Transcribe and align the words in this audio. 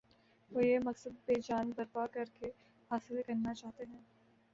وہ 0.51 0.65
یہ 0.65 0.79
مقصد 0.79 1.29
ہیجان 1.29 1.71
برپا 1.75 2.05
کر 2.07 2.25
کے 2.33 2.49
حاصل 2.91 3.21
کرنا 3.27 3.53
چاہتے 3.53 3.83
ہیں۔ 3.85 4.01